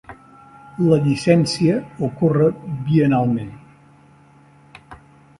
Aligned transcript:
La 0.83 0.97
llicència 1.01 1.75
ocorre 2.07 2.47
biennalment. 2.87 3.51